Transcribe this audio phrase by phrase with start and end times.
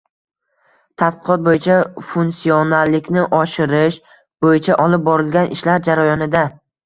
[1.01, 1.75] Tadqiqot bo‘yicha
[2.11, 3.99] funsionallikni oshirish
[4.45, 6.43] bo‘yicha olib borilgan ishlar jarayonida